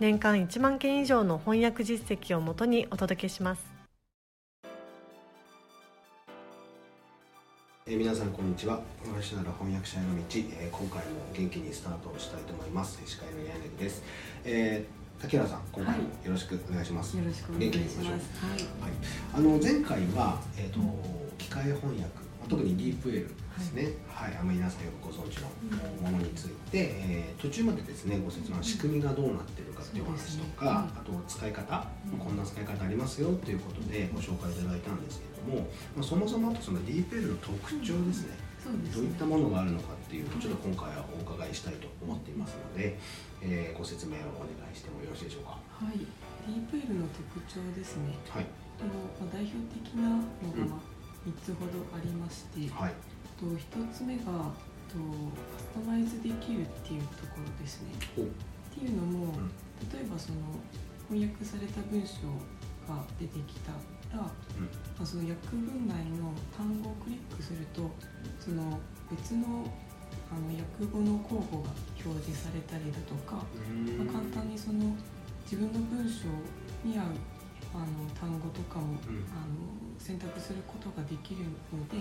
[0.00, 3.66] 年間1万件以上の翻訳実績をもとにお届けします。
[7.84, 8.80] えー、皆さんこんにちは。
[9.02, 10.22] プロフェッショナル翻訳者への道、
[10.60, 13.00] えー、今回も元気にスタートをしたいと思います。
[13.04, 14.04] 司会の柳です、
[14.44, 17.98] えー、竹原さん今回もよろしくお願いします、はい、よろしくお願いします。
[17.98, 18.20] はい、はい、
[19.34, 20.78] あの前回はえっ、ー、と、
[21.38, 25.48] 機械翻訳特にディープエールですね、はい、はい、あの皆さんよくご存知の
[26.10, 31.86] ものについて、えー、途中までですねご説明仕組みがどうなってるかっていう話とか、あと使い方、
[32.18, 37.52] こんな使い方ありますよということでご紹介いただいたんですけれども、まあ、そもそもそのディープエールの特
[37.84, 38.36] 徴ですね、
[38.94, 42.98] どういったものがあるのかっていうのをちょっと今回はお伺いしたいと思っていますので、
[43.42, 45.58] えー、ご説明をお願いしてもよろしいでしょうか。
[45.72, 48.16] はい、ディープエールの特徴ですね。
[48.28, 48.46] はい。
[49.32, 50.97] 代表的なのが、うん。
[50.97, 50.97] 3
[51.32, 52.94] つほどありまして、はい、
[53.38, 54.22] と1つ目が
[54.88, 54.96] と
[55.52, 57.92] カスタマイズできるっていうところですね。
[57.92, 59.48] っていうのも、うん、
[59.92, 60.38] 例えばその
[61.08, 62.28] 翻訳された文章
[62.88, 63.72] が出てきた
[64.16, 64.30] ら、うん、ま
[65.02, 67.90] あ、その訳文内の単語をクリックすると
[68.40, 69.68] その別の
[70.30, 71.70] あの訳語の候補が
[72.04, 73.36] 表示されたりだとか、
[73.96, 74.92] まあ、簡単にその
[75.44, 76.28] 自分の文章
[76.84, 77.04] に合う
[77.72, 81.44] あの単語とかも、うん、あの選択することができる
[81.74, 81.98] ので、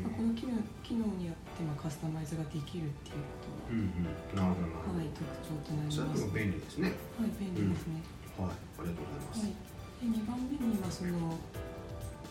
[0.00, 6.00] まあ、この機能機能によってまあカスタマイズができるっていうことが、うんうん、なるほどはい、特徴となります。
[6.00, 6.92] それも便利ですね。
[7.20, 8.00] はい、便利ですね。
[8.40, 9.44] うん、はい、ありがとうございます。
[9.44, 11.12] はい、で2番目にまあその、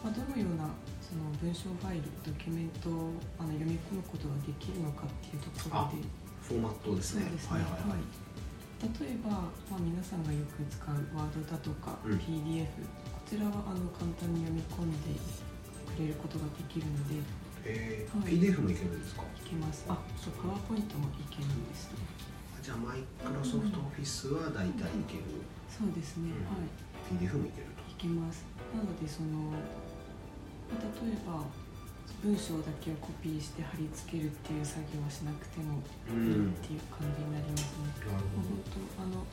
[0.02, 0.68] まあ、どのような
[1.00, 6.04] その文章ファイルドキュメントをあの読み込むことができるのかっていうところで
[6.42, 7.30] フォーマットですね。
[7.38, 8.33] すねはいはいはい、はい
[8.84, 12.68] 例えば、まあ、皆さんがよく使うワードだとか、うん、PDF
[13.26, 15.18] ちらはあの簡単に読み込んで
[15.96, 17.16] くれることができるので、
[17.66, 19.24] えーはい、PDF もいけるんですか？
[19.24, 19.86] いけます。
[19.90, 21.90] あそうパワーポイントもいけるんです。
[21.96, 21.98] ね
[22.62, 26.70] じゃあマイクロソフトオフィスは大体いける、うん、そうですね、うん、はい。
[27.18, 27.84] PDF もいけると。
[27.90, 28.46] いけます。
[28.76, 29.52] なのでその
[30.78, 31.44] 例えば
[32.24, 37.92] 文章だけをコピーして貼り付けるっていう作業はしなくてもいいっていう感じになりますね。
[38.08, 38.48] なるほど。
[38.48, 38.64] 本
[38.96, 39.28] 当あの、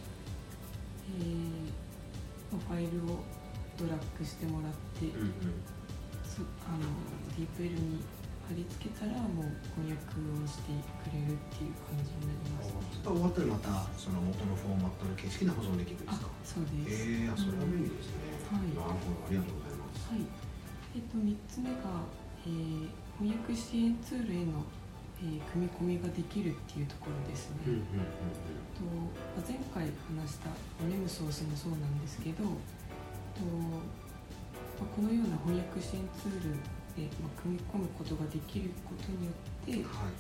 [1.15, 3.23] えー、ファイルを
[3.79, 5.63] ドラッグしてもらって、うんうん、
[6.67, 6.91] あの
[7.39, 8.03] ディープ L に
[8.51, 10.75] 貼り付けたらもう翻訳をして
[11.07, 16.27] くれるっていう感じになります、ね、終わったらまたその元のフォーマットの形式で保存できるんですか？
[16.43, 17.07] そうです。
[17.07, 19.31] ええー、それは便利ですね、うん、はい、なるほど。
[19.31, 20.11] ありがとうございます。
[20.11, 20.27] はい。
[20.99, 22.03] えっ、と3つ目が、
[22.47, 24.65] えー、翻訳支援ツールへの
[25.21, 27.77] えー、組み込みができるっていうところですね。
[28.73, 28.81] と
[29.45, 30.49] 前回話した
[30.83, 33.45] メムソースもそうなんですけどと
[34.81, 36.57] まあ、このような翻訳支援ツール
[36.97, 40.17] で、まあ、組み込むことができることによって、はい、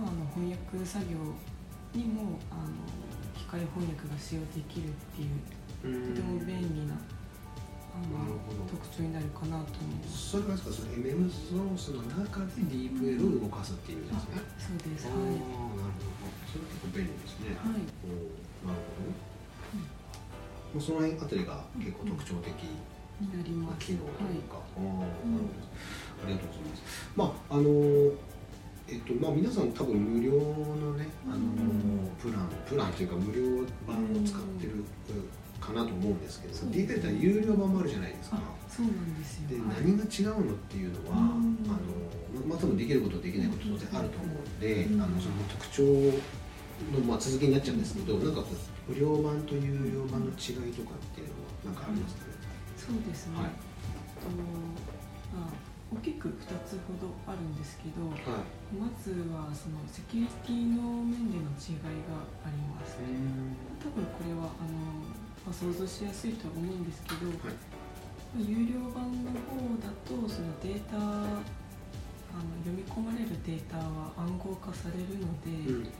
[0.00, 1.20] まあ、あの翻訳作業
[1.92, 2.80] にもあの
[3.36, 6.96] 機械翻訳が使用できるっていうとても便利な
[8.70, 9.94] 特徴になるかなと思い。
[10.00, 10.30] ます。
[10.30, 14.42] それはですか、その MM ソースの中で DeepL を動かすっていう意味ですね。
[14.58, 15.06] そうです。
[15.06, 15.16] はい。
[15.16, 16.30] なるほど。
[16.50, 17.56] それ結構便利ですね。
[17.58, 17.82] はい。
[18.06, 19.30] おなるほど。
[20.70, 25.06] もうその辺あたりが結構特徴的な機能というか、うん、あ
[26.22, 26.82] ありがとうございます。
[27.16, 28.30] まああの
[28.90, 29.70] えっとまあ、皆さん。
[29.70, 31.38] 多分無料のね、あの
[32.18, 34.84] プランプランというか無料版を使ってる
[35.60, 38.40] かなと思うんですけど、ディーペルって有料版もあるじゃないですか。
[38.68, 39.48] そうなんですよ。
[39.48, 45.82] で、何が違うのっていうのは、あのまあ多分できることできないこと当然あると思うんで、あのその特徴
[46.90, 49.60] のまあ続きになっちゃうんですけど、なんかこう無料版と有
[49.92, 52.34] 料版の違いとかっていうのは何かありますかね、
[52.76, 56.32] そうですね、はい、あのまあ大きく2
[56.64, 58.46] つほどあるんですけど、はい、
[58.78, 62.94] まずはそのセキュリティの面での違いがあります。
[63.82, 65.02] 多分これはあの、
[65.44, 75.92] まあ、想像しやすいとは思うんですけど、はい、有料版の方だとそのデータあの読み込まれるデータは暗号化されるので、うん。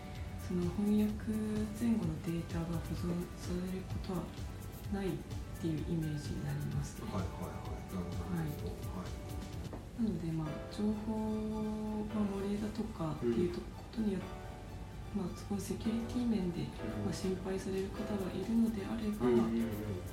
[0.51, 1.31] その翻訳
[1.79, 4.27] 前後のデータが保存されることは
[4.91, 5.11] ないっ
[5.63, 7.95] ていうイメージになります、ね、はいはいはい。
[7.95, 9.15] なるほど、はい、
[10.03, 13.63] なのでまあ情報守りだとかっていうこ
[13.95, 14.50] とによっ
[15.11, 16.63] まあ、そこセキュリティ面で、
[17.03, 19.51] まあ、心配される方がいるのであれば、まあ、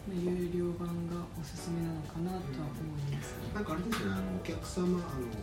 [0.09, 5.37] 有料版がおすすめなのかなとは思います、なんかあれですねあのお客様あのお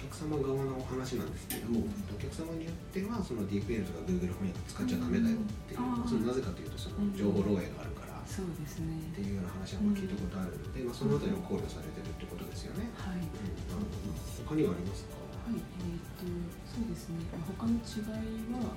[0.00, 9.00] 客様側のお話なんですけども、お客様によってはその DeepL とか Google 翻訳使っちゃダメだよっていう、そのなぜかというとその情報漏洩があるから、そうですね。
[9.00, 12.88] っていうような話は聞いたことあるので、まあ、そのあたりを考慮されてるってことですよね。
[13.00, 13.32] はい、うん、
[14.44, 15.23] 他にはありますか？
[15.44, 16.24] はい、えーと、
[16.64, 17.20] そうですね。
[17.44, 18.72] 他の違いは、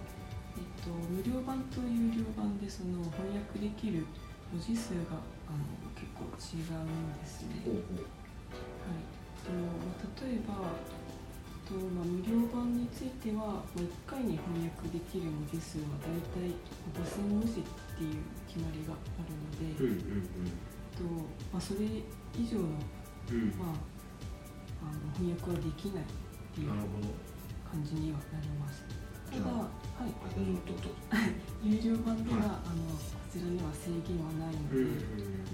[0.56, 4.04] えーと、無料版と有料版でその翻訳できる
[4.52, 5.64] 文字数があの
[5.96, 7.64] 結構違うんですね。
[7.64, 9.08] はい。
[9.48, 10.76] とまあ、例えば
[11.68, 16.52] と、まあ、無料版については、まあ、1回に翻訳できる文字数はだいたい
[16.96, 17.64] 5000文字っ
[17.96, 20.60] ていう決まりがあるので、うんうんうん、
[20.96, 21.04] と
[21.52, 21.88] まあ、それ
[22.36, 22.68] 以上の,、
[23.60, 26.27] まあ、あの翻訳はできない
[26.58, 26.74] っていう
[27.70, 28.82] 感じにはなります。
[29.30, 29.70] ただ、は
[30.02, 30.10] い、
[31.62, 32.98] 有料版では、はい、あのこ
[33.30, 34.90] ちらには制限はないので、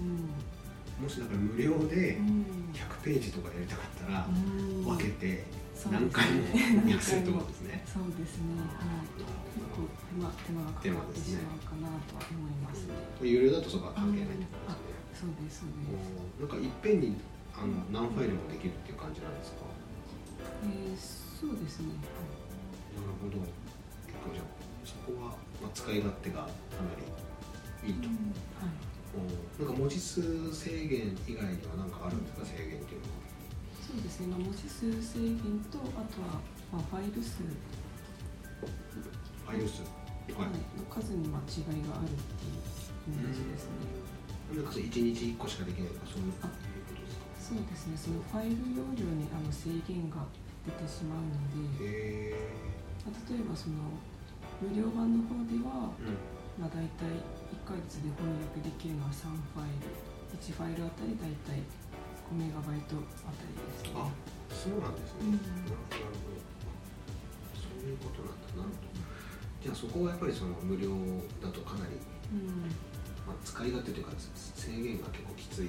[0.00, 2.16] ん、もしだから無料で
[2.72, 5.44] 100ページとかやりたかったら、分けて
[5.92, 6.48] 何回も
[6.88, 7.84] 訳せるところですね。
[7.84, 8.56] そうですね。
[8.64, 9.20] はい。
[9.52, 12.94] 結構手間手間がかかってしまうかなとは思いますね。
[13.20, 14.80] 有料だとそこは関係ないってこと
[15.12, 15.20] ですね。
[15.20, 16.40] そうですそうです。
[16.40, 17.20] なんかいっぺんに
[17.52, 19.66] あの何ファイルもできるっていう感じなんですか？
[20.64, 21.94] えー、そうですね。
[21.94, 23.38] はい、なるほど。
[24.06, 24.42] 結構じゃ
[24.84, 28.08] そこはまあ使い勝手がかなりいいと。
[28.08, 28.14] うん、
[28.60, 28.94] はい。
[29.14, 33.22] なんか文字数制限以外には何かあるんですか制限っていうのは？
[33.78, 35.38] そうですね、まあ、文字数制限
[35.70, 36.42] とあとは、
[36.72, 39.86] まあ、ファイル数ファイル数、
[40.34, 44.02] はい、の数にまあ違いがあるっていうイメージですね。
[44.56, 46.32] なんか1日1個しかできないとかそういう
[47.44, 48.00] そうですね。
[48.00, 50.24] そのファイル容量にあの制限が
[50.64, 51.36] 出てしまうの
[51.76, 52.32] で、
[53.04, 53.84] まあ、例えばその
[54.64, 56.16] 無料版の方では、うん。
[56.56, 57.10] まあ、大体
[57.52, 59.92] 1ヶ月で翻訳できるのは3ファイル
[60.38, 61.60] 1ファイルあたり大体
[62.30, 62.96] 5メガバイト
[63.26, 64.00] あたりですね。
[64.00, 64.08] あ
[64.48, 66.00] そうなんですね、うん、なるほど。
[67.60, 68.72] そういうことなんだ。
[68.72, 68.72] な
[69.60, 70.96] じゃあそこはやっぱりその無料
[71.44, 72.00] だとかなり、
[72.32, 72.72] うん。
[73.28, 75.68] まあ、使い勝手というか制限が結構きつい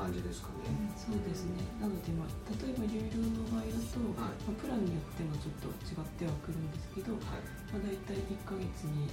[0.00, 9.12] 感じですかね、うん、そうですねなので、まあ、例えば有料の場合だと、はいまあ、プランによってもちょっと違ってはくるんですけど、はいまあ、大体1か月に、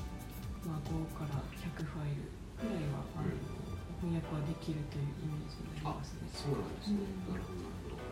[0.64, 2.32] まあ、5から100ファイル
[2.64, 6.30] ぐらいはあの、うん翻訳はできるというイメージになりますね。
[6.30, 7.02] そうなんですね。
[7.02, 8.06] うん、なるほどなるほど。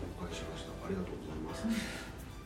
[0.00, 0.72] 了解しました。
[0.72, 1.68] ありがとうございます。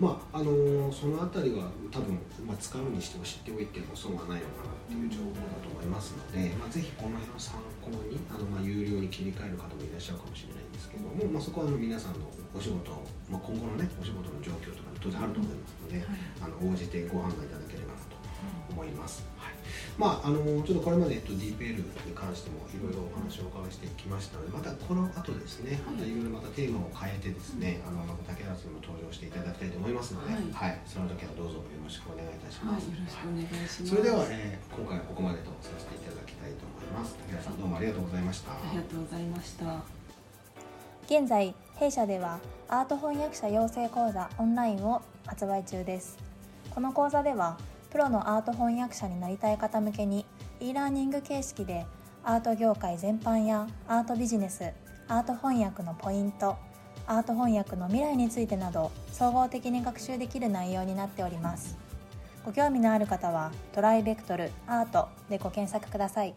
[0.00, 2.16] まああのー、そのあたりは多分
[2.48, 12.90] まあ使うにしても知っておいても損はないのかなっていう情報だと思いますので、まあぜひこの辺を参考にあのまあ有料に切り替える方もいらっしゃるかもしれないんですけども、まあそこはあの皆さんのお仕事、
[13.28, 16.06] まあ今後のねお仕事の状況とか当然あると思いますので、はい、
[16.40, 18.16] あの応じてご判断いただければなと
[18.70, 19.26] 思います。
[19.36, 19.54] はい。
[19.98, 21.76] まあ、あのちょっとこれまで、えっと、DeepL
[22.08, 32.88] に関してもいろいろお話をお伺いしてきましたのでまたこの後ですねまたいろいろまたテーマを変えてですね、あのまた竹原さんにも登場していただきたいと思いますので、はい、はい、その時はどうぞよろしくお願いいたします。
[32.88, 33.86] はい、よろしくお願いします。
[33.86, 37.16] それでは、えー、今回はここまでとさせていただきたいとます。
[37.16, 38.52] 竹原さんどうもありがとうございました。
[38.52, 40.00] ありがとうございました。
[41.10, 42.38] 現在弊社では
[42.68, 46.16] アート翻訳者養成講座オンラインを発売中です
[46.70, 47.58] この講座では
[47.90, 50.24] プロのアート翻訳者になりたい方向けに
[50.60, 51.84] e ラーニング形式で
[52.22, 54.70] アート業界全般やアートビジネス
[55.08, 56.56] アート翻訳のポイント
[57.08, 61.76] アート翻訳の未来についてなど総合的に学習できる内容になっております
[62.44, 66.36] ご興味のある方はトライベクトルアートでご検索ください